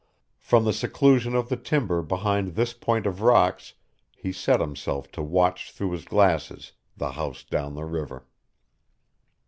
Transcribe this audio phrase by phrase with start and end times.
[0.39, 3.73] From the seclusion of the timber behind this point of rocks
[4.17, 8.25] he set himself to watch through his glasses the house down the river.